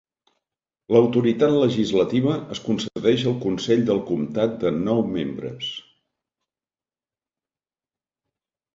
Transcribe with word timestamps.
L'autoritat 0.95 1.53
legislativa 1.63 2.37
es 2.55 2.63
concedeix 2.71 3.27
al 3.33 3.37
consell 3.45 3.85
del 3.91 4.03
comptat 4.09 4.59
de 4.67 4.75
nou 4.81 5.07
membres. 5.21 5.71